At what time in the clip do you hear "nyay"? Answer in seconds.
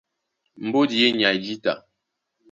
1.17-1.37